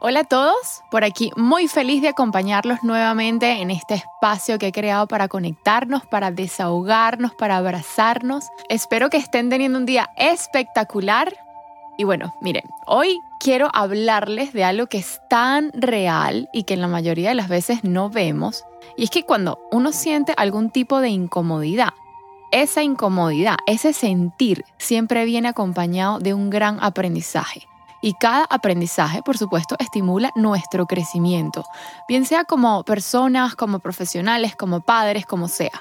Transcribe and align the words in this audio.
Hola 0.00 0.20
a 0.20 0.24
todos, 0.24 0.82
por 0.90 1.04
aquí 1.04 1.30
muy 1.36 1.68
feliz 1.68 2.02
de 2.02 2.08
acompañarlos 2.08 2.82
nuevamente 2.82 3.62
en 3.62 3.70
este 3.70 3.94
espacio 3.94 4.58
que 4.58 4.66
he 4.66 4.72
creado 4.72 5.06
para 5.06 5.28
conectarnos, 5.28 6.04
para 6.04 6.30
desahogarnos, 6.30 7.32
para 7.34 7.56
abrazarnos. 7.56 8.48
Espero 8.68 9.08
que 9.08 9.16
estén 9.16 9.48
teniendo 9.48 9.78
un 9.78 9.86
día 9.86 10.10
espectacular. 10.16 11.34
Y 11.96 12.04
bueno, 12.04 12.34
miren, 12.42 12.64
hoy 12.86 13.20
quiero 13.38 13.70
hablarles 13.72 14.52
de 14.52 14.64
algo 14.64 14.88
que 14.88 14.98
es 14.98 15.20
tan 15.30 15.70
real 15.72 16.48
y 16.52 16.64
que 16.64 16.74
en 16.74 16.80
la 16.80 16.88
mayoría 16.88 17.28
de 17.28 17.36
las 17.36 17.48
veces 17.48 17.84
no 17.84 18.10
vemos. 18.10 18.64
Y 18.96 19.04
es 19.04 19.10
que 19.10 19.22
cuando 19.22 19.60
uno 19.70 19.92
siente 19.92 20.34
algún 20.36 20.70
tipo 20.70 21.00
de 21.00 21.08
incomodidad, 21.08 21.94
esa 22.50 22.82
incomodidad, 22.82 23.56
ese 23.66 23.92
sentir 23.92 24.64
siempre 24.76 25.24
viene 25.24 25.48
acompañado 25.48 26.18
de 26.18 26.34
un 26.34 26.50
gran 26.50 26.78
aprendizaje. 26.82 27.68
Y 28.04 28.12
cada 28.12 28.44
aprendizaje, 28.50 29.22
por 29.22 29.38
supuesto, 29.38 29.76
estimula 29.78 30.30
nuestro 30.34 30.84
crecimiento, 30.84 31.64
bien 32.06 32.26
sea 32.26 32.44
como 32.44 32.84
personas, 32.84 33.54
como 33.54 33.78
profesionales, 33.78 34.54
como 34.54 34.82
padres, 34.82 35.24
como 35.24 35.48
sea. 35.48 35.80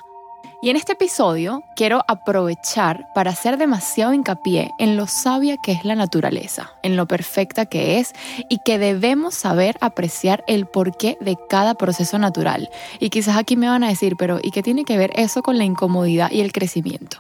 Y 0.62 0.70
en 0.70 0.78
este 0.78 0.94
episodio 0.94 1.66
quiero 1.76 2.02
aprovechar 2.08 3.10
para 3.14 3.32
hacer 3.32 3.58
demasiado 3.58 4.14
hincapié 4.14 4.72
en 4.80 4.96
lo 4.96 5.06
sabia 5.06 5.58
que 5.58 5.74
es 5.74 5.84
la 5.84 5.96
naturaleza, 5.96 6.72
en 6.82 6.96
lo 6.96 7.10
perfecta 7.10 7.66
que 7.66 8.00
es 8.00 8.14
y 8.50 8.60
que 8.60 8.80
debemos 8.80 9.36
saber 9.36 9.76
apreciar 9.82 10.46
el 10.48 10.66
porqué 10.66 11.18
de 11.20 11.36
cada 11.50 11.74
proceso 11.74 12.20
natural. 12.20 12.70
Y 13.02 13.10
quizás 13.10 13.36
aquí 13.36 13.58
me 13.58 13.68
van 13.68 13.84
a 13.84 13.90
decir, 13.90 14.16
pero 14.16 14.40
¿y 14.42 14.52
qué 14.52 14.64
tiene 14.64 14.86
que 14.86 14.98
ver 14.98 15.12
eso 15.16 15.44
con 15.44 15.58
la 15.58 15.66
incomodidad 15.66 16.32
y 16.32 16.40
el 16.40 16.54
crecimiento? 16.54 17.18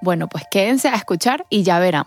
Bueno, 0.00 0.28
pues 0.28 0.44
quédense 0.48 0.86
a 0.86 0.94
escuchar 0.94 1.44
y 1.50 1.64
ya 1.64 1.80
verán. 1.80 2.06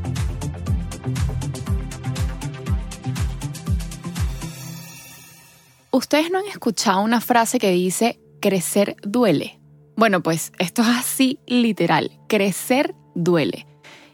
Ustedes 5.93 6.31
no 6.31 6.39
han 6.39 6.47
escuchado 6.47 7.01
una 7.01 7.19
frase 7.19 7.59
que 7.59 7.69
dice, 7.71 8.17
crecer 8.39 8.95
duele. 9.03 9.59
Bueno, 9.97 10.23
pues 10.23 10.53
esto 10.57 10.83
es 10.83 10.87
así 10.87 11.39
literal, 11.47 12.17
crecer 12.29 12.95
duele. 13.13 13.67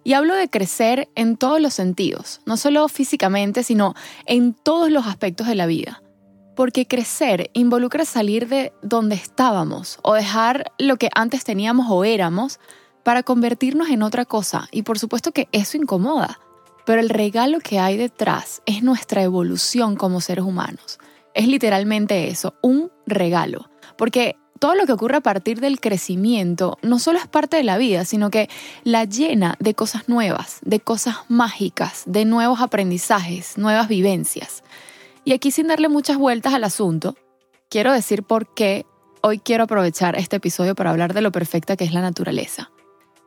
Y 0.03 0.13
hablo 0.13 0.33
de 0.33 0.49
crecer 0.49 1.07
en 1.13 1.37
todos 1.37 1.61
los 1.61 1.75
sentidos, 1.75 2.41
no 2.47 2.57
solo 2.57 2.87
físicamente, 2.87 3.61
sino 3.61 3.93
en 4.25 4.55
todos 4.55 4.89
los 4.89 5.05
aspectos 5.05 5.45
de 5.45 5.53
la 5.53 5.67
vida. 5.67 6.01
Porque 6.55 6.87
crecer 6.87 7.51
involucra 7.53 8.05
salir 8.05 8.47
de 8.47 8.73
donde 8.81 9.13
estábamos 9.13 9.99
o 10.01 10.15
dejar 10.15 10.71
lo 10.79 10.97
que 10.97 11.09
antes 11.13 11.43
teníamos 11.43 11.85
o 11.91 12.03
éramos 12.03 12.59
para 13.03 13.21
convertirnos 13.21 13.89
en 13.89 14.01
otra 14.01 14.25
cosa. 14.25 14.67
Y 14.71 14.81
por 14.81 14.97
supuesto 14.97 15.31
que 15.31 15.47
eso 15.51 15.77
incomoda. 15.77 16.39
Pero 16.87 17.01
el 17.01 17.09
regalo 17.09 17.59
que 17.59 17.77
hay 17.77 17.97
detrás 17.97 18.63
es 18.65 18.81
nuestra 18.81 19.21
evolución 19.21 19.95
como 19.95 20.21
seres 20.21 20.43
humanos 20.43 20.97
es 21.37 21.47
literalmente 21.47 22.27
eso, 22.29 22.55
un 22.63 22.91
regalo. 23.05 23.69
Porque 23.95 24.35
todo 24.59 24.73
lo 24.73 24.87
que 24.87 24.93
ocurre 24.93 25.17
a 25.17 25.21
partir 25.21 25.59
del 25.59 25.79
crecimiento 25.79 26.79
no 26.81 26.97
solo 26.97 27.19
es 27.19 27.27
parte 27.27 27.57
de 27.57 27.63
la 27.63 27.77
vida, 27.77 28.05
sino 28.05 28.31
que 28.31 28.49
la 28.83 29.05
llena 29.05 29.55
de 29.59 29.75
cosas 29.75 30.09
nuevas, 30.09 30.57
de 30.63 30.79
cosas 30.79 31.17
mágicas, 31.29 32.03
de 32.07 32.25
nuevos 32.25 32.59
aprendizajes, 32.59 33.55
nuevas 33.55 33.87
vivencias. 33.87 34.63
Y 35.25 35.33
aquí 35.33 35.51
sin 35.51 35.67
darle 35.67 35.89
muchas 35.89 36.17
vueltas 36.17 36.55
al 36.55 36.63
asunto, 36.63 37.15
quiero 37.69 37.93
decir 37.93 38.23
por 38.23 38.51
qué 38.55 38.87
hoy 39.21 39.37
quiero 39.37 39.65
aprovechar 39.65 40.17
este 40.17 40.37
episodio 40.37 40.73
para 40.73 40.89
hablar 40.89 41.13
de 41.13 41.21
lo 41.21 41.31
perfecta 41.31 41.77
que 41.77 41.83
es 41.83 41.93
la 41.93 42.01
naturaleza. 42.01 42.71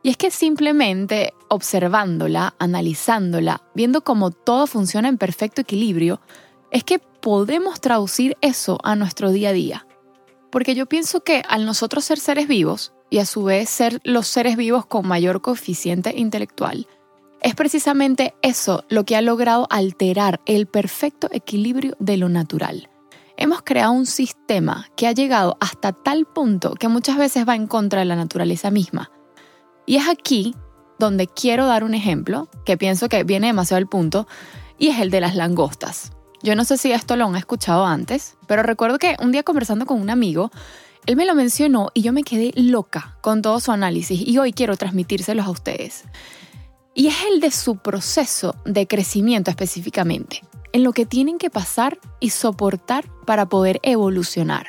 Y 0.03 0.09
es 0.09 0.17
que 0.17 0.31
simplemente 0.31 1.33
observándola, 1.47 2.55
analizándola, 2.59 3.61
viendo 3.73 4.01
cómo 4.01 4.31
todo 4.31 4.67
funciona 4.67 5.07
en 5.07 5.17
perfecto 5.17 5.61
equilibrio, 5.61 6.19
es 6.71 6.83
que 6.83 6.99
podemos 6.99 7.79
traducir 7.81 8.37
eso 8.41 8.79
a 8.83 8.95
nuestro 8.95 9.31
día 9.31 9.49
a 9.49 9.53
día. 9.53 9.87
Porque 10.49 10.73
yo 10.73 10.87
pienso 10.87 11.23
que 11.23 11.43
al 11.47 11.65
nosotros 11.65 12.03
ser 12.03 12.19
seres 12.19 12.47
vivos, 12.47 12.93
y 13.11 13.19
a 13.19 13.25
su 13.25 13.43
vez 13.43 13.69
ser 13.69 13.99
los 14.03 14.25
seres 14.25 14.55
vivos 14.55 14.85
con 14.85 15.05
mayor 15.05 15.41
coeficiente 15.41 16.13
intelectual, 16.17 16.87
es 17.41 17.55
precisamente 17.55 18.33
eso 18.41 18.85
lo 18.87 19.03
que 19.03 19.15
ha 19.15 19.21
logrado 19.21 19.67
alterar 19.69 20.39
el 20.45 20.65
perfecto 20.65 21.27
equilibrio 21.31 21.95
de 21.99 22.17
lo 22.17 22.29
natural. 22.29 22.89
Hemos 23.35 23.63
creado 23.63 23.91
un 23.91 24.05
sistema 24.05 24.87
que 24.95 25.07
ha 25.07 25.11
llegado 25.11 25.57
hasta 25.59 25.91
tal 25.91 26.25
punto 26.25 26.75
que 26.75 26.87
muchas 26.87 27.17
veces 27.17 27.47
va 27.47 27.55
en 27.55 27.67
contra 27.67 27.99
de 27.99 28.05
la 28.05 28.15
naturaleza 28.15 28.71
misma. 28.71 29.11
Y 29.85 29.97
es 29.97 30.07
aquí 30.07 30.55
donde 30.99 31.27
quiero 31.27 31.65
dar 31.65 31.83
un 31.83 31.95
ejemplo 31.95 32.47
que 32.63 32.77
pienso 32.77 33.09
que 33.09 33.23
viene 33.23 33.47
demasiado 33.47 33.79
al 33.79 33.89
punto, 33.89 34.27
y 34.77 34.89
es 34.89 34.99
el 34.99 35.09
de 35.09 35.21
las 35.21 35.35
langostas. 35.35 36.11
Yo 36.43 36.55
no 36.55 36.65
sé 36.65 36.77
si 36.77 36.91
esto 36.91 37.15
lo 37.15 37.25
han 37.25 37.35
escuchado 37.35 37.85
antes, 37.85 38.35
pero 38.47 38.63
recuerdo 38.63 38.97
que 38.97 39.15
un 39.21 39.31
día 39.31 39.43
conversando 39.43 39.85
con 39.85 40.01
un 40.01 40.09
amigo, 40.09 40.49
él 41.05 41.15
me 41.15 41.25
lo 41.25 41.35
mencionó 41.35 41.89
y 41.93 42.01
yo 42.01 42.13
me 42.13 42.23
quedé 42.23 42.51
loca 42.55 43.17
con 43.21 43.41
todo 43.41 43.59
su 43.59 43.71
análisis 43.71 44.27
y 44.27 44.37
hoy 44.39 44.51
quiero 44.51 44.75
transmitírselos 44.75 45.45
a 45.45 45.51
ustedes. 45.51 46.05
Y 46.95 47.07
es 47.07 47.15
el 47.31 47.39
de 47.39 47.51
su 47.51 47.77
proceso 47.77 48.55
de 48.65 48.87
crecimiento 48.87 49.51
específicamente, 49.51 50.41
en 50.73 50.83
lo 50.83 50.93
que 50.93 51.05
tienen 51.05 51.37
que 51.37 51.49
pasar 51.49 51.99
y 52.19 52.31
soportar 52.31 53.05
para 53.25 53.47
poder 53.47 53.79
evolucionar. 53.83 54.67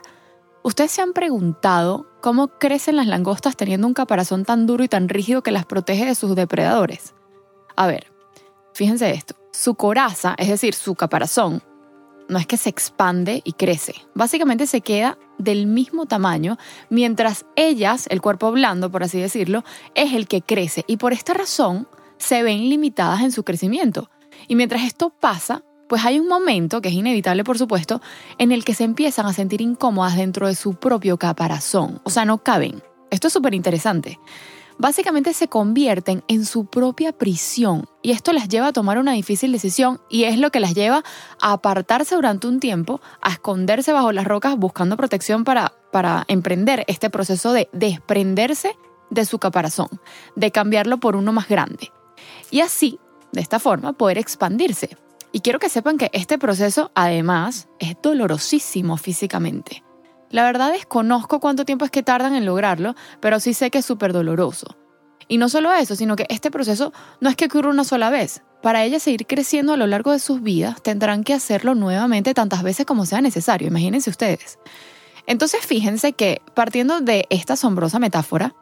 ¿Ustedes 0.63 0.93
se 0.93 1.03
han 1.03 1.13
preguntado 1.15 2.07
cómo 2.21 2.49
crecen 2.59 2.97
las 2.97 3.07
langostas 3.07 3.57
teniendo 3.57 3.87
un 3.87 3.95
caparazón 3.95 4.45
tan 4.45 4.67
duro 4.67 4.85
y 4.85 4.89
tan 4.89 5.09
rígido 5.09 5.43
que 5.43 5.51
las 5.51 5.67
protege 5.67 6.05
de 6.05 6.15
sus 6.15 6.37
depredadores? 6.37 7.15
A 7.77 7.87
ver, 7.87 8.13
fíjense 8.73 9.11
esto. 9.11 9.42
Su 9.55 9.75
coraza, 9.75 10.35
es 10.39 10.49
decir, 10.49 10.75
su 10.75 10.95
caparazón, 10.95 11.63
no 12.27 12.39
es 12.39 12.47
que 12.47 12.57
se 12.57 12.71
expande 12.71 13.43
y 13.45 13.53
crece. 13.53 13.95
Básicamente 14.15 14.67
se 14.67 14.81
queda 14.81 15.19
del 15.37 15.67
mismo 15.67 16.07
tamaño, 16.07 16.57
mientras 16.89 17.45
ellas, 17.55 18.07
el 18.09 18.23
cuerpo 18.23 18.51
blando, 18.51 18.91
por 18.91 19.03
así 19.03 19.21
decirlo, 19.21 19.63
es 19.95 20.15
el 20.15 20.27
que 20.27 20.41
crece. 20.41 20.85
Y 20.87 20.97
por 20.97 21.13
esta 21.13 21.35
razón 21.35 21.87
se 22.17 22.43
ven 22.43 22.71
limitadas 22.71 23.21
en 23.21 23.31
su 23.31 23.45
crecimiento. 23.45 24.09
Y 24.49 24.57
mientras 24.57 24.85
esto 24.85 25.11
pasa, 25.11 25.63
pues 25.87 26.03
hay 26.07 26.19
un 26.19 26.29
momento, 26.29 26.81
que 26.81 26.89
es 26.89 26.95
inevitable 26.95 27.45
por 27.45 27.59
supuesto, 27.59 28.01
en 28.39 28.53
el 28.53 28.65
que 28.65 28.73
se 28.73 28.85
empiezan 28.85 29.27
a 29.27 29.35
sentir 29.35 29.61
incómodas 29.61 30.17
dentro 30.17 30.47
de 30.47 30.55
su 30.55 30.77
propio 30.77 31.19
caparazón. 31.19 32.01
O 32.05 32.11
sea, 32.11 32.25
no 32.25 32.39
caben. 32.39 32.83
Esto 33.11 33.27
es 33.27 33.35
súper 33.35 33.53
interesante 33.53 34.19
básicamente 34.79 35.33
se 35.33 35.49
convierten 35.49 36.25
en 36.29 36.45
su 36.45 36.67
propia 36.67 37.13
prisión 37.13 37.87
y 38.03 38.11
esto 38.11 38.33
las 38.33 38.49
lleva 38.49 38.69
a 38.69 38.73
tomar 38.73 38.99
una 38.99 39.13
difícil 39.13 39.53
decisión 39.53 40.01
y 40.09 40.25
es 40.25 40.39
lo 40.39 40.51
que 40.51 40.61
las 40.61 40.75
lleva 40.75 41.05
a 41.41 41.53
apartarse 41.53 42.15
durante 42.15 42.47
un 42.47 42.61
tiempo, 42.61 43.01
a 43.21 43.31
esconderse 43.31 43.93
bajo 43.93 44.13
las 44.13 44.27
rocas 44.27 44.57
buscando 44.57 44.97
protección 44.97 45.45
para, 45.45 45.73
para 45.93 46.25
emprender 46.29 46.85
este 46.89 47.11
proceso 47.11 47.53
de 47.53 47.69
desprenderse 47.73 48.77
de 49.11 49.25
su 49.25 49.39
caparazón, 49.39 49.89
de 50.37 50.51
cambiarlo 50.51 50.99
por 50.99 51.17
uno 51.17 51.33
más 51.33 51.49
grande. 51.49 51.93
Y 52.51 52.61
así, 52.61 52.99
de 53.33 53.41
esta 53.41 53.59
forma, 53.59 53.93
poder 53.93 54.19
expandirse. 54.19 54.97
Y 55.33 55.41
quiero 55.41 55.59
que 55.59 55.69
sepan 55.69 55.97
que 55.97 56.11
este 56.13 56.39
proceso, 56.39 56.91
además, 56.95 57.69
es 57.79 57.97
dolorosísimo 58.03 58.97
físicamente. 58.97 59.83
La 60.33 60.43
verdad 60.43 60.73
desconozco 60.73 61.39
cuánto 61.39 61.65
tiempo 61.65 61.85
es 61.85 61.91
que 61.91 62.03
tardan 62.03 62.35
en 62.35 62.47
lograrlo, 62.47 62.97
pero 63.21 63.39
sí 63.39 63.55
sé 63.55 63.71
que 63.71 63.79
es 63.79 63.87
súper 63.87 64.13
doloroso. 64.13 64.77
Y 65.29 65.39
no 65.39 65.49
solo 65.49 65.73
eso, 65.73 65.95
sino 65.95 66.17
que 66.17 66.27
este 66.29 66.51
proceso 66.51 66.93
no 67.21 67.31
es 67.31 67.37
que 67.37 67.45
ocurra 67.45 67.69
una 67.69 67.85
sola 67.85 68.11
vez, 68.11 68.43
para 68.63 68.85
ellas 68.85 69.03
seguir 69.03 69.27
creciendo 69.27 69.75
a 69.75 69.77
lo 69.77 69.87
largo 69.87 70.13
de 70.13 70.19
sus 70.19 70.41
vidas, 70.41 70.83
tendrán 70.83 71.23
que 71.25 71.35
hacerlo 71.35 71.75
nuevamente 71.75 72.33
tantas 72.33 72.63
veces 72.63 72.87
como 72.87 73.07
sea 73.07 73.21
necesario, 73.21 73.69
imagínense 73.69 74.09
ustedes. 74.09 74.59
Entonces 75.27 75.67
fíjense 75.67 76.15
que 76.15 76.41
partiendo 76.55 77.01
de 77.01 77.27
esta 77.29 77.53
asombrosa 77.53 77.99
metáfora, 77.99 78.55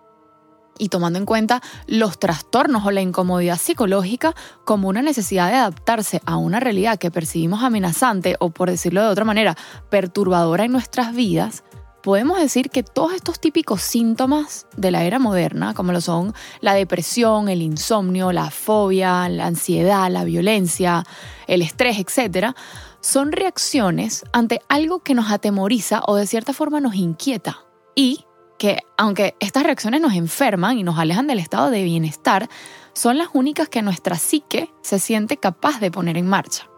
y 0.79 0.89
tomando 0.89 1.19
en 1.19 1.27
cuenta 1.27 1.63
los 1.87 2.19
trastornos 2.19 2.87
o 2.87 2.91
la 2.91 3.01
incomodidad 3.01 3.59
psicológica 3.59 4.35
como 4.65 4.89
una 4.89 5.03
necesidad 5.03 5.51
de 5.51 5.57
adaptarse 5.57 6.23
a 6.25 6.37
una 6.37 6.61
realidad 6.61 6.99
que 6.99 7.11
percibimos 7.11 7.63
amenazante 7.63 8.37
o, 8.41 8.51
por 8.51 8.71
decirlo 8.71 9.03
de 9.03 9.09
otra 9.09 9.25
manera, 9.25 9.57
perturbadora 9.91 10.65
en 10.65 10.73
nuestras 10.73 11.15
vidas, 11.15 11.65
podemos 12.03 12.39
decir 12.39 12.71
que 12.71 12.83
todos 12.83 13.13
estos 13.13 13.41
típicos 13.41 13.83
síntomas 13.83 14.67
de 14.77 14.91
la 14.91 15.05
era 15.05 15.19
moderna, 15.19 15.75
como 15.75 15.93
lo 15.93 16.01
son 16.01 16.35
la 16.61 16.75
depresión, 16.75 17.49
el 17.49 17.63
insomnio, 17.63 18.33
la 18.33 18.51
fobia, 18.51 19.29
la 19.29 19.47
ansiedad, 19.47 20.11
la 20.11 20.25
violencia, 20.25 21.05
el 21.47 21.63
estrés, 21.63 21.99
etc., 21.99 22.55
son 23.01 23.33
reacciones 23.33 24.25
ante 24.33 24.61
algo 24.69 25.01
que 25.01 25.15
nos 25.15 25.31
atemoriza 25.31 26.03
o 26.07 26.17
de 26.17 26.27
cierta 26.27 26.53
forma 26.53 26.81
nos 26.81 26.95
inquieta 26.95 27.65
y 27.95 28.27
que 28.61 28.85
aunque 28.99 29.37
estas 29.41 29.63
reacciones 29.63 30.03
nos 30.03 30.13
enferman 30.13 30.79
y 30.79 30.83
nos 30.83 30.99
alejan 30.99 31.27
del 31.27 31.39
estado 31.39 31.71
de 31.71 31.83
bienestar, 31.83 32.51
son 32.93 33.17
las 33.17 33.29
únicas 33.33 33.71
que 33.71 33.81
nuestra 33.81 34.17
psique 34.17 34.71
se 34.83 34.99
siente 34.99 35.39
capaz 35.39 35.81
de 35.81 35.91
poner 35.91 36.19
en 36.19 36.29
marcha. 36.29 36.69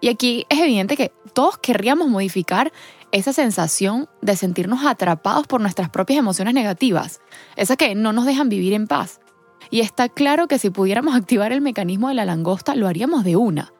Y 0.00 0.08
aquí 0.08 0.46
es 0.48 0.58
evidente 0.58 0.96
que 0.96 1.12
todos 1.34 1.58
querríamos 1.58 2.08
modificar 2.08 2.72
esa 3.12 3.34
sensación 3.34 4.08
de 4.22 4.36
sentirnos 4.36 4.86
atrapados 4.86 5.46
por 5.46 5.60
nuestras 5.60 5.90
propias 5.90 6.18
emociones 6.18 6.54
negativas, 6.54 7.20
esas 7.56 7.76
que 7.76 7.94
no 7.94 8.14
nos 8.14 8.24
dejan 8.24 8.48
vivir 8.48 8.72
en 8.72 8.86
paz. 8.86 9.20
Y 9.70 9.80
está 9.80 10.08
claro 10.08 10.48
que 10.48 10.58
si 10.58 10.70
pudiéramos 10.70 11.14
activar 11.14 11.52
el 11.52 11.60
mecanismo 11.60 12.08
de 12.08 12.14
la 12.14 12.24
langosta, 12.24 12.74
lo 12.74 12.88
haríamos 12.88 13.22
de 13.22 13.36
una. 13.36 13.74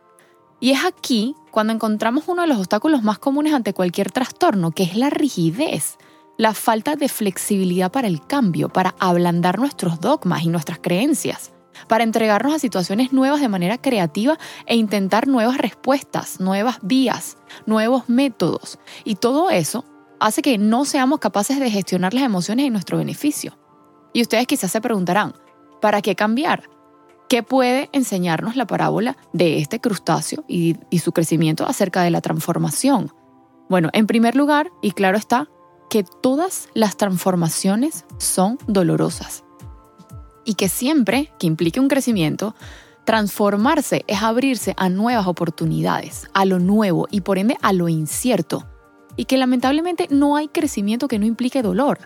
Y 0.60 0.72
es 0.72 0.84
aquí 0.84 1.34
cuando 1.50 1.72
encontramos 1.72 2.24
uno 2.28 2.42
de 2.42 2.48
los 2.48 2.58
obstáculos 2.58 3.02
más 3.02 3.18
comunes 3.18 3.54
ante 3.54 3.72
cualquier 3.72 4.12
trastorno, 4.12 4.70
que 4.72 4.82
es 4.82 4.96
la 4.96 5.08
rigidez 5.08 5.96
la 6.38 6.54
falta 6.54 6.96
de 6.96 7.08
flexibilidad 7.08 7.92
para 7.92 8.06
el 8.06 8.24
cambio, 8.24 8.70
para 8.70 8.94
ablandar 9.00 9.58
nuestros 9.58 10.00
dogmas 10.00 10.44
y 10.44 10.48
nuestras 10.48 10.78
creencias, 10.78 11.52
para 11.88 12.04
entregarnos 12.04 12.54
a 12.54 12.58
situaciones 12.60 13.12
nuevas 13.12 13.40
de 13.40 13.48
manera 13.48 13.76
creativa 13.76 14.38
e 14.64 14.76
intentar 14.76 15.26
nuevas 15.26 15.58
respuestas, 15.58 16.40
nuevas 16.40 16.78
vías, 16.80 17.38
nuevos 17.66 18.08
métodos. 18.08 18.78
Y 19.04 19.16
todo 19.16 19.50
eso 19.50 19.84
hace 20.20 20.40
que 20.40 20.58
no 20.58 20.84
seamos 20.84 21.18
capaces 21.18 21.58
de 21.58 21.70
gestionar 21.70 22.14
las 22.14 22.22
emociones 22.22 22.66
en 22.66 22.72
nuestro 22.72 22.98
beneficio. 22.98 23.58
Y 24.12 24.22
ustedes 24.22 24.46
quizás 24.46 24.70
se 24.70 24.80
preguntarán, 24.80 25.34
¿para 25.80 26.02
qué 26.02 26.14
cambiar? 26.14 26.70
¿Qué 27.28 27.42
puede 27.42 27.90
enseñarnos 27.92 28.56
la 28.56 28.66
parábola 28.66 29.16
de 29.32 29.58
este 29.58 29.80
crustáceo 29.80 30.44
y, 30.48 30.76
su 30.98 31.12
crecimiento 31.12 31.66
acerca 31.66 32.02
de 32.02 32.10
la 32.10 32.20
transformación? 32.20 33.12
Bueno, 33.68 33.90
en 33.92 34.06
primer 34.06 34.34
lugar, 34.34 34.70
y 34.82 34.92
claro 34.92 35.18
está, 35.18 35.48
que 35.88 36.04
todas 36.04 36.68
las 36.74 36.96
transformaciones 36.96 38.04
son 38.18 38.58
dolorosas 38.66 39.44
y 40.44 40.54
que 40.54 40.68
siempre 40.68 41.32
que 41.38 41.46
implique 41.46 41.80
un 41.80 41.88
crecimiento, 41.88 42.54
transformarse 43.04 44.04
es 44.06 44.22
abrirse 44.22 44.74
a 44.76 44.88
nuevas 44.88 45.26
oportunidades, 45.26 46.28
a 46.34 46.44
lo 46.44 46.58
nuevo 46.58 47.06
y 47.10 47.22
por 47.22 47.38
ende 47.38 47.56
a 47.62 47.72
lo 47.72 47.88
incierto, 47.88 48.66
y 49.16 49.24
que 49.24 49.36
lamentablemente 49.36 50.08
no 50.10 50.36
hay 50.36 50.48
crecimiento 50.48 51.08
que 51.08 51.18
no 51.18 51.26
implique 51.26 51.62
dolor. 51.62 52.00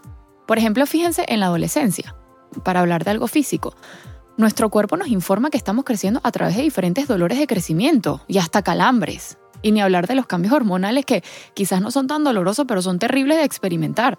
Por 0.47 0.59
ejemplo, 0.59 0.87
fíjense 0.87 1.25
en 1.29 1.41
la 1.41 1.47
adolescencia, 1.47 2.17
para 2.65 2.81
hablar 2.81 3.05
de 3.05 3.13
algo 3.13 3.27
físico. 3.27 3.75
Nuestro 4.37 4.71
cuerpo 4.71 4.97
nos 4.97 5.09
informa 5.09 5.51
que 5.51 5.57
estamos 5.57 5.85
creciendo 5.85 6.21
a 6.25 6.33
través 6.33 6.57
de 6.57 6.63
diferentes 6.63 7.07
dolores 7.07 7.39
de 7.39 7.47
crecimiento 7.47 8.23
y 8.29 8.39
hasta 8.39 8.63
calambres, 8.63 9.39
y 9.63 9.73
ni 9.73 9.81
hablar 9.81 10.07
de 10.07 10.15
los 10.15 10.27
cambios 10.27 10.53
hormonales 10.53 11.07
que 11.07 11.23
quizás 11.55 11.81
no 11.81 11.91
son 11.91 12.07
tan 12.07 12.25
dolorosos, 12.25 12.67
pero 12.67 12.83
son 12.83 12.99
terribles 12.99 13.39
de 13.39 13.45
experimentar. 13.45 14.19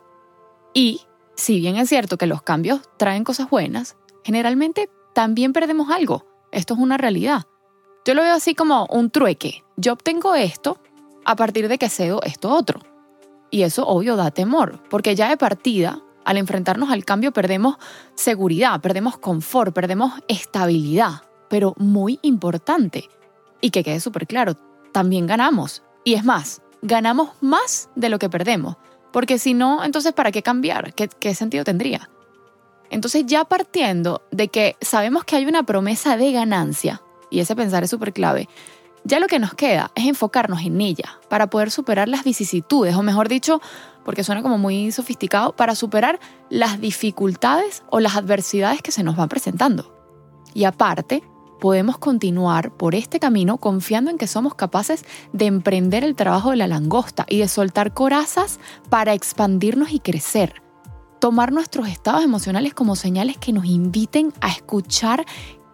Y, 0.73 1.01
si 1.35 1.59
bien 1.59 1.75
es 1.75 1.89
cierto 1.89 2.17
que 2.17 2.27
los 2.27 2.41
cambios 2.41 2.81
traen 2.97 3.23
cosas 3.23 3.49
buenas, 3.49 3.97
generalmente 4.23 4.89
también 5.13 5.53
perdemos 5.53 5.89
algo. 5.89 6.25
Esto 6.51 6.73
es 6.73 6.79
una 6.79 6.97
realidad. 6.97 7.43
Yo 8.05 8.13
lo 8.13 8.21
veo 8.21 8.33
así 8.33 8.55
como 8.55 8.85
un 8.89 9.09
trueque. 9.09 9.63
Yo 9.77 9.93
obtengo 9.93 10.35
esto 10.35 10.79
a 11.25 11.35
partir 11.35 11.67
de 11.67 11.77
que 11.77 11.89
cedo 11.89 12.21
esto 12.23 12.49
otro. 12.49 12.81
Y 13.49 13.63
eso 13.63 13.87
obvio 13.87 14.15
da 14.15 14.31
temor, 14.31 14.81
porque 14.89 15.15
ya 15.15 15.29
de 15.29 15.37
partida, 15.37 16.01
al 16.25 16.37
enfrentarnos 16.37 16.89
al 16.89 17.05
cambio 17.05 17.31
perdemos 17.31 17.77
seguridad, 18.15 18.81
perdemos 18.81 19.17
confort, 19.17 19.73
perdemos 19.73 20.13
estabilidad, 20.27 21.23
pero 21.49 21.75
muy 21.77 22.19
importante. 22.23 23.09
Y 23.61 23.69
que 23.69 23.83
quede 23.83 23.99
súper 23.99 24.27
claro, 24.27 24.55
también 24.93 25.27
ganamos. 25.27 25.83
Y 26.05 26.13
es 26.13 26.23
más, 26.23 26.61
ganamos 26.81 27.31
más 27.41 27.89
de 27.95 28.09
lo 28.09 28.19
que 28.19 28.29
perdemos. 28.29 28.77
Porque 29.11 29.37
si 29.37 29.53
no, 29.53 29.83
entonces 29.83 30.13
¿para 30.13 30.31
qué 30.31 30.41
cambiar? 30.41 30.93
¿Qué, 30.93 31.07
qué 31.07 31.35
sentido 31.35 31.65
tendría? 31.65 32.09
Entonces 32.89 33.25
ya 33.25 33.43
partiendo 33.43 34.21
de 34.31 34.47
que 34.47 34.77
sabemos 34.79 35.25
que 35.25 35.35
hay 35.35 35.45
una 35.45 35.63
promesa 35.63 36.15
de 36.15 36.31
ganancia, 36.31 37.01
y 37.29 37.39
ese 37.39 37.55
pensar 37.55 37.83
es 37.83 37.89
súper 37.89 38.13
clave, 38.13 38.47
ya 39.03 39.19
lo 39.19 39.27
que 39.27 39.39
nos 39.39 39.53
queda 39.53 39.91
es 39.95 40.05
enfocarnos 40.05 40.61
en 40.61 40.79
ella 40.79 41.19
para 41.27 41.49
poder 41.49 41.71
superar 41.71 42.07
las 42.07 42.23
vicisitudes, 42.23 42.95
o 42.95 43.03
mejor 43.03 43.27
dicho, 43.27 43.61
porque 44.05 44.23
suena 44.23 44.41
como 44.41 44.57
muy 44.57 44.91
sofisticado, 44.91 45.55
para 45.55 45.75
superar 45.75 46.19
las 46.49 46.79
dificultades 46.79 47.83
o 47.89 47.99
las 47.99 48.15
adversidades 48.15 48.81
que 48.81 48.91
se 48.91 49.03
nos 49.03 49.15
van 49.15 49.29
presentando. 49.29 49.93
Y 50.53 50.65
aparte, 50.65 51.23
podemos 51.63 51.97
continuar 51.97 52.75
por 52.75 52.93
este 52.93 53.21
camino 53.21 53.55
confiando 53.55 54.11
en 54.11 54.17
que 54.17 54.27
somos 54.27 54.53
capaces 54.53 55.05
de 55.31 55.45
emprender 55.45 56.03
el 56.03 56.13
trabajo 56.13 56.49
de 56.49 56.57
la 56.57 56.67
langosta 56.67 57.25
y 57.29 57.37
de 57.37 57.47
soltar 57.47 57.93
corazas 57.93 58.59
para 58.89 59.13
expandirnos 59.13 59.93
y 59.93 60.01
crecer. 60.01 60.61
Tomar 61.21 61.53
nuestros 61.53 61.87
estados 61.87 62.21
emocionales 62.21 62.73
como 62.73 62.97
señales 62.97 63.37
que 63.37 63.53
nos 63.53 63.63
inviten 63.63 64.33
a 64.41 64.49
escuchar 64.49 65.25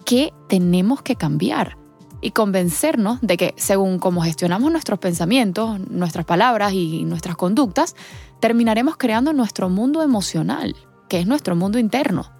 qué 0.05 0.31
tenemos 0.47 1.01
que 1.01 1.15
cambiar 1.15 1.79
y 2.21 2.33
convencernos 2.33 3.19
de 3.21 3.37
que 3.37 3.55
según 3.57 3.97
cómo 3.97 4.21
gestionamos 4.21 4.71
nuestros 4.71 4.99
pensamientos, 4.99 5.79
nuestras 5.89 6.25
palabras 6.25 6.71
y 6.73 7.03
nuestras 7.03 7.35
conductas, 7.35 7.95
terminaremos 8.39 8.95
creando 8.95 9.33
nuestro 9.33 9.69
mundo 9.69 10.03
emocional, 10.03 10.75
que 11.07 11.19
es 11.19 11.25
nuestro 11.25 11.55
mundo 11.55 11.79
interno. 11.79 12.38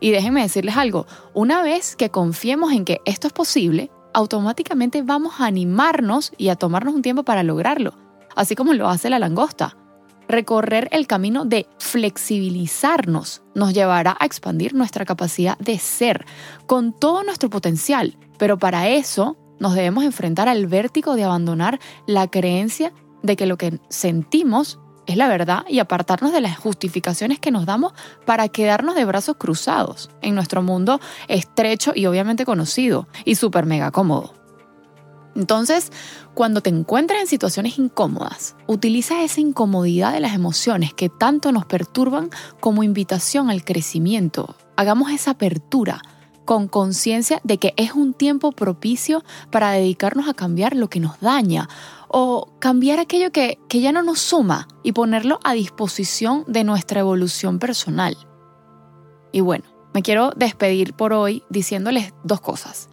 Y 0.00 0.10
déjenme 0.10 0.42
decirles 0.42 0.76
algo, 0.76 1.06
una 1.34 1.62
vez 1.62 1.94
que 1.94 2.10
confiemos 2.10 2.72
en 2.72 2.84
que 2.86 3.00
esto 3.04 3.26
es 3.26 3.32
posible, 3.32 3.90
automáticamente 4.14 5.02
vamos 5.02 5.34
a 5.38 5.46
animarnos 5.46 6.32
y 6.36 6.48
a 6.48 6.56
tomarnos 6.56 6.94
un 6.94 7.02
tiempo 7.02 7.22
para 7.22 7.42
lograrlo, 7.42 7.94
así 8.34 8.56
como 8.56 8.72
lo 8.72 8.88
hace 8.88 9.10
la 9.10 9.18
langosta. 9.18 9.76
Recorrer 10.26 10.88
el 10.92 11.06
camino 11.06 11.44
de 11.44 11.66
flexibilizarnos 11.78 13.42
nos 13.54 13.74
llevará 13.74 14.16
a 14.18 14.26
expandir 14.26 14.74
nuestra 14.74 15.04
capacidad 15.04 15.58
de 15.58 15.78
ser 15.78 16.24
con 16.66 16.92
todo 16.92 17.24
nuestro 17.24 17.50
potencial, 17.50 18.16
pero 18.38 18.58
para 18.58 18.88
eso 18.88 19.36
nos 19.58 19.74
debemos 19.74 20.04
enfrentar 20.04 20.48
al 20.48 20.66
vértigo 20.66 21.16
de 21.16 21.24
abandonar 21.24 21.80
la 22.06 22.28
creencia 22.28 22.92
de 23.22 23.36
que 23.36 23.46
lo 23.46 23.58
que 23.58 23.80
sentimos 23.88 24.78
es 25.10 25.16
la 25.16 25.28
verdad 25.28 25.64
y 25.68 25.78
apartarnos 25.78 26.32
de 26.32 26.40
las 26.40 26.58
justificaciones 26.58 27.38
que 27.38 27.50
nos 27.50 27.66
damos 27.66 27.92
para 28.24 28.48
quedarnos 28.48 28.94
de 28.94 29.04
brazos 29.04 29.36
cruzados 29.36 30.10
en 30.22 30.34
nuestro 30.34 30.62
mundo 30.62 31.00
estrecho 31.28 31.92
y 31.94 32.06
obviamente 32.06 32.44
conocido 32.44 33.08
y 33.24 33.34
súper 33.34 33.66
mega 33.66 33.90
cómodo. 33.90 34.34
Entonces, 35.36 35.92
cuando 36.34 36.60
te 36.60 36.70
encuentres 36.70 37.20
en 37.20 37.26
situaciones 37.26 37.78
incómodas, 37.78 38.56
utiliza 38.66 39.22
esa 39.22 39.40
incomodidad 39.40 40.12
de 40.12 40.20
las 40.20 40.34
emociones 40.34 40.92
que 40.92 41.08
tanto 41.08 41.52
nos 41.52 41.66
perturban 41.66 42.30
como 42.58 42.82
invitación 42.82 43.48
al 43.50 43.64
crecimiento. 43.64 44.56
Hagamos 44.76 45.10
esa 45.12 45.32
apertura 45.32 46.02
con 46.44 46.66
conciencia 46.66 47.40
de 47.44 47.58
que 47.58 47.74
es 47.76 47.92
un 47.92 48.12
tiempo 48.12 48.50
propicio 48.50 49.22
para 49.52 49.70
dedicarnos 49.70 50.28
a 50.28 50.34
cambiar 50.34 50.74
lo 50.74 50.90
que 50.90 50.98
nos 50.98 51.20
daña 51.20 51.68
o 52.12 52.52
cambiar 52.58 52.98
aquello 52.98 53.30
que, 53.30 53.58
que 53.68 53.80
ya 53.80 53.92
no 53.92 54.02
nos 54.02 54.18
suma 54.18 54.68
y 54.82 54.92
ponerlo 54.92 55.38
a 55.44 55.54
disposición 55.54 56.44
de 56.48 56.64
nuestra 56.64 57.00
evolución 57.00 57.58
personal. 57.58 58.16
Y 59.32 59.40
bueno, 59.40 59.64
me 59.94 60.02
quiero 60.02 60.32
despedir 60.36 60.94
por 60.94 61.12
hoy 61.12 61.44
diciéndoles 61.50 62.12
dos 62.24 62.40
cosas. 62.40 62.88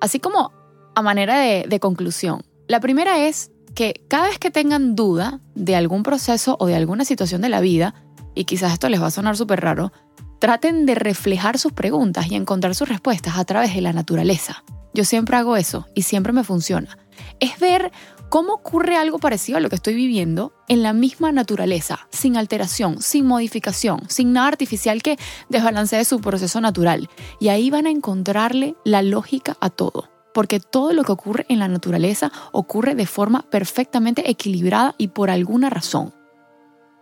Así 0.00 0.20
como 0.20 0.52
a 0.94 1.02
manera 1.02 1.38
de, 1.38 1.66
de, 1.68 1.80
conclusión. 1.80 2.42
La 2.66 2.80
primera 2.80 3.26
es 3.26 3.50
que 3.74 4.04
cada 4.08 4.28
vez 4.28 4.38
que 4.38 4.50
tengan 4.50 4.96
duda 4.96 5.40
de 5.54 5.76
algún 5.76 6.02
proceso 6.02 6.56
o 6.58 6.66
de 6.66 6.76
alguna 6.76 7.04
situación 7.04 7.42
de 7.42 7.50
la 7.50 7.60
vida, 7.60 7.94
y 8.34 8.44
quizás 8.44 8.72
esto 8.72 8.88
les 8.88 9.02
va 9.02 9.08
a 9.08 9.10
sonar 9.10 9.36
súper 9.36 9.60
raro, 9.60 9.92
Traten 10.38 10.84
de 10.84 10.94
reflejar 10.94 11.58
sus 11.58 11.72
preguntas 11.72 12.26
y 12.30 12.34
encontrar 12.34 12.74
sus 12.74 12.88
respuestas 12.88 13.38
a 13.38 13.44
través 13.44 13.74
de 13.74 13.80
la 13.80 13.94
naturaleza. 13.94 14.62
Yo 14.92 15.04
siempre 15.04 15.36
hago 15.36 15.56
eso 15.56 15.86
y 15.94 16.02
siempre 16.02 16.32
me 16.32 16.44
funciona. 16.44 16.98
Es 17.40 17.58
ver 17.58 17.90
cómo 18.28 18.54
ocurre 18.54 18.96
algo 18.96 19.18
parecido 19.18 19.58
a 19.58 19.60
lo 19.60 19.68
que 19.68 19.76
estoy 19.76 19.94
viviendo 19.94 20.52
en 20.68 20.82
la 20.82 20.92
misma 20.92 21.32
naturaleza, 21.32 22.08
sin 22.10 22.36
alteración, 22.36 23.00
sin 23.00 23.26
modificación, 23.26 24.00
sin 24.08 24.32
nada 24.32 24.48
artificial 24.48 25.02
que 25.02 25.16
desbalancee 25.48 26.04
su 26.04 26.20
proceso 26.20 26.60
natural. 26.60 27.08
Y 27.40 27.48
ahí 27.48 27.70
van 27.70 27.86
a 27.86 27.90
encontrarle 27.90 28.74
la 28.84 29.02
lógica 29.02 29.56
a 29.60 29.70
todo. 29.70 30.10
porque 30.36 30.60
todo 30.60 30.92
lo 30.92 31.02
que 31.02 31.12
ocurre 31.12 31.46
en 31.48 31.60
la 31.60 31.66
naturaleza 31.66 32.30
ocurre 32.52 32.94
de 32.94 33.06
forma 33.06 33.48
perfectamente 33.48 34.30
equilibrada 34.30 34.94
y 34.98 35.08
por 35.08 35.30
alguna 35.30 35.70
razón. 35.70 36.12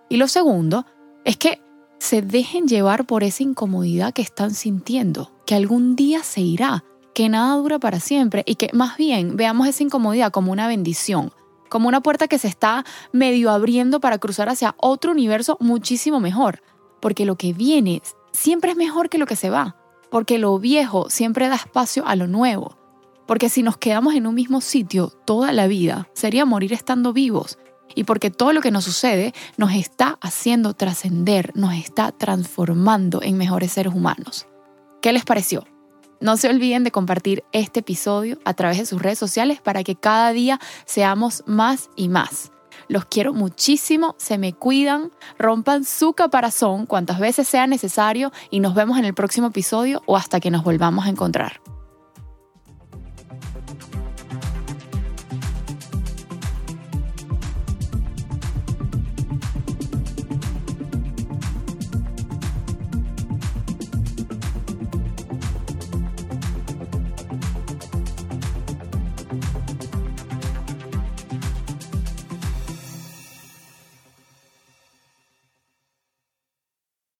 Y 0.09 0.19
lo 0.19 0.28
segundo 0.28 0.87
es 1.25 1.37
que 1.37 1.61
se 1.99 2.23
dejen 2.23 2.69
llevar 2.69 3.07
por 3.07 3.25
esa 3.25 3.43
incomodidad 3.43 4.12
que 4.12 4.23
están 4.23 4.54
sintiendo, 4.54 5.33
que 5.47 5.57
algún 5.57 5.97
día 5.97 6.23
se 6.23 6.43
irá, 6.43 6.85
que 7.14 7.28
nada 7.28 7.56
dura 7.56 7.78
para 7.78 8.00
siempre 8.00 8.42
y 8.47 8.56
que 8.56 8.71
más 8.73 8.97
bien 8.97 9.37
veamos 9.37 9.68
esa 9.68 9.83
incomodidad 9.83 10.33
como 10.33 10.52
una 10.52 10.66
bendición, 10.66 11.33
como 11.68 11.88
una 11.88 12.02
puerta 12.02 12.28
que 12.28 12.38
se 12.38 12.49
está 12.49 12.85
medio 13.12 13.50
abriendo 13.50 14.00
para 14.00 14.18
cruzar 14.18 14.49
hacia 14.49 14.75
otro 14.78 15.12
universo 15.12 15.56
muchísimo 15.61 16.21
mejor, 16.21 16.62
porque 17.00 17.25
lo 17.25 17.37
que 17.37 17.52
viene 17.52 18.02
siempre 18.33 18.73
es 18.73 18.76
mejor 18.76 19.09
que 19.09 19.18
lo 19.18 19.26
que 19.26 19.37
se 19.37 19.50
va, 19.50 19.76
porque 20.11 20.38
lo 20.38 20.59
viejo 20.59 21.09
siempre 21.09 21.49
da 21.49 21.56
espacio 21.56 22.06
a 22.06 22.16
lo 22.16 22.26
nuevo, 22.26 22.76
porque 23.26 23.49
si 23.49 23.62
nos 23.62 23.76
quedamos 23.76 24.14
en 24.14 24.26
un 24.26 24.35
mismo 24.35 24.61
sitio 24.61 25.09
toda 25.25 25.52
la 25.52 25.66
vida, 25.66 26.09
sería 26.12 26.44
morir 26.44 26.73
estando 26.73 27.12
vivos, 27.12 27.59
y 27.94 28.04
porque 28.04 28.30
todo 28.30 28.52
lo 28.52 28.61
que 28.61 28.71
nos 28.71 28.85
sucede 28.85 29.35
nos 29.56 29.73
está 29.73 30.18
haciendo 30.21 30.75
trascender, 30.75 31.52
nos 31.54 31.75
está 31.75 32.12
transformando 32.12 33.23
en 33.23 33.37
mejores 33.37 33.73
seres 33.73 33.94
humanos. 33.94 34.47
¿Qué 35.00 35.12
les 35.12 35.25
pareció? 35.25 35.64
No 36.21 36.37
se 36.37 36.49
olviden 36.49 36.85
de 36.85 36.90
compartir 36.90 37.44
este 37.52 37.80
episodio 37.80 38.38
a 38.44 38.54
través 38.54 38.78
de 38.78 38.87
sus 38.87 39.02
redes 39.02 39.18
sociales 39.18 39.61
para 39.61 39.85
que 39.85 39.97
cada 39.97 40.33
día 40.33 40.61
seamos 40.87 41.42
más 41.47 41.90
y 41.97 42.09
más. 42.09 42.52
Los 42.88 43.04
quiero 43.04 43.33
muchísimo, 43.33 44.14
se 44.18 44.38
me 44.38 44.52
cuidan, 44.52 45.11
rompan 45.38 45.85
su 45.85 46.12
caparazón 46.12 46.87
cuantas 46.87 47.18
veces 47.18 47.49
sea 47.49 47.66
necesario 47.66 48.33
y 48.50 48.61
nos 48.61 48.75
vemos 48.75 48.99
en 48.99 49.04
el 49.04 49.14
próximo 49.14 49.49
episodio 49.49 50.02
o 50.06 50.16
hasta 50.16 50.40
que 50.40 50.50
nos 50.50 50.64
volvamos 50.64 51.06
a 51.06 51.11
encontrar. 51.11 51.61